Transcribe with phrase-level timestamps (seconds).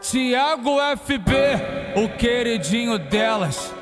[0.00, 1.32] Tiago FB,
[1.96, 3.74] o queridinho delas.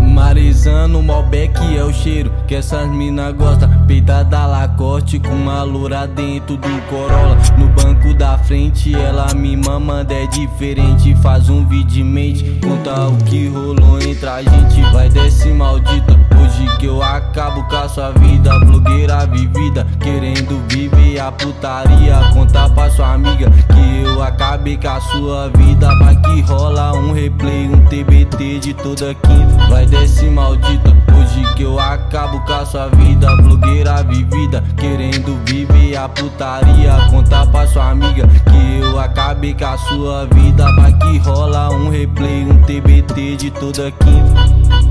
[0.00, 3.68] Marizano, Malbec é o cheiro que essas mina gosta.
[3.86, 7.36] Peita da Lacoste com uma loura dentro do Corolla.
[7.58, 11.14] No banco da frente ela me mamanda é diferente.
[11.16, 14.80] Faz um vídeo mente, conta o que rolou entre a gente.
[14.92, 16.53] Vai desce maldita, hoje
[16.84, 18.58] que eu acabo com a sua vida.
[18.60, 22.16] Blogueira vivida, querendo viver a putaria.
[22.34, 25.88] Conta pra sua amiga que eu acabei com a sua vida.
[25.98, 29.66] Vai que rola um replay, um TBT de toda quinta.
[29.70, 33.34] Vai desce maldita, hoje que eu acabo com a sua vida.
[33.36, 36.92] Blogueira vivida, querendo viver a putaria.
[37.10, 40.70] Conta pra sua amiga que eu acabei com a sua vida.
[40.76, 44.84] Vai que rola um replay, um TBT de toda quinta.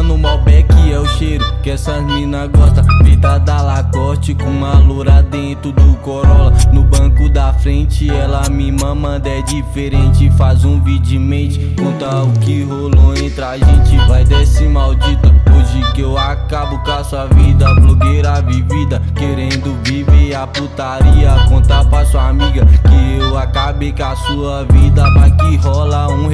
[0.00, 2.82] Marizano, Malbec é o cheiro que essas mina gosta.
[3.04, 6.52] Vida da Lacoste com uma loura dentro do Corolla.
[6.72, 10.30] No banco da frente ela me mamanda é diferente.
[10.30, 13.96] Faz um vídeo mente, conta o que rolou entre a gente.
[14.08, 17.74] Vai desce maldita, hoje que eu acabo com a sua vida.
[17.74, 21.34] Blogueira vivida, querendo viver a putaria.
[21.48, 25.04] Conta pra sua amiga que eu acabei com a sua vida.
[25.14, 25.89] Vai que rola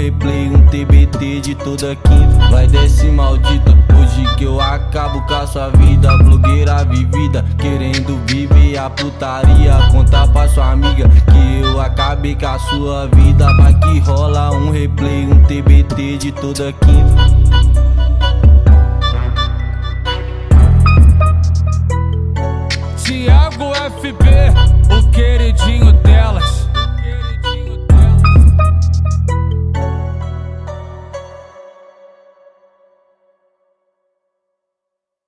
[0.06, 2.48] replay, um TBT de toda quinta.
[2.50, 6.16] Vai desce maldita, hoje que eu acabo com a sua vida.
[6.18, 9.74] Blogueira vivida, querendo viver a putaria.
[9.90, 13.52] Conta pra sua amiga que eu acabei com a sua vida.
[13.56, 17.26] Vai que rola um replay, um TBT de toda quinta.
[23.02, 25.92] Tiago FB, o queridinho